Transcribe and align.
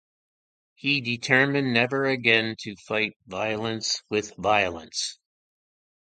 He 0.73 0.99
determined 0.99 1.73
never 1.75 2.05
again 2.07 2.55
to 2.61 2.75
fight 2.75 3.13
violence 3.27 4.01
with 4.09 4.33
violence. 4.35 5.19